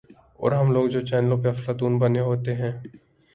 [0.39, 2.71] اورہم لوگ جو چینلوں پہ افلاطون بنے ہوتے ہیں۔